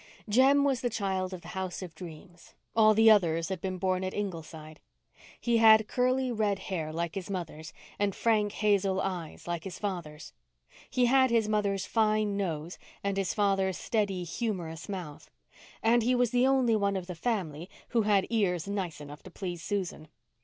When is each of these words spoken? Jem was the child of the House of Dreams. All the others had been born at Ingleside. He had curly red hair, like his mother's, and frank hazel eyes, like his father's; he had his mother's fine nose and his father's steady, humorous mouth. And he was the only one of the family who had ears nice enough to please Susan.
Jem 0.27 0.63
was 0.63 0.81
the 0.81 0.89
child 0.89 1.31
of 1.31 1.41
the 1.41 1.49
House 1.49 1.83
of 1.83 1.93
Dreams. 1.93 2.55
All 2.75 2.95
the 2.95 3.11
others 3.11 3.49
had 3.49 3.61
been 3.61 3.77
born 3.77 4.03
at 4.03 4.15
Ingleside. 4.15 4.79
He 5.39 5.57
had 5.57 5.87
curly 5.87 6.31
red 6.31 6.57
hair, 6.57 6.91
like 6.91 7.13
his 7.13 7.29
mother's, 7.29 7.71
and 7.99 8.15
frank 8.15 8.51
hazel 8.53 8.99
eyes, 8.99 9.47
like 9.47 9.63
his 9.63 9.77
father's; 9.77 10.33
he 10.89 11.05
had 11.05 11.29
his 11.29 11.47
mother's 11.47 11.85
fine 11.85 12.35
nose 12.35 12.79
and 13.03 13.15
his 13.15 13.35
father's 13.35 13.77
steady, 13.77 14.23
humorous 14.23 14.89
mouth. 14.89 15.29
And 15.83 16.01
he 16.01 16.15
was 16.15 16.31
the 16.31 16.47
only 16.47 16.75
one 16.75 16.95
of 16.97 17.05
the 17.05 17.13
family 17.13 17.69
who 17.89 18.01
had 18.01 18.25
ears 18.31 18.67
nice 18.67 19.01
enough 19.01 19.21
to 19.21 19.29
please 19.29 19.61
Susan. 19.61 20.07